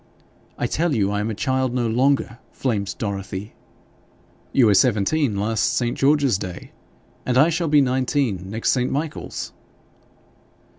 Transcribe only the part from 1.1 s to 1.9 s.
I am a child no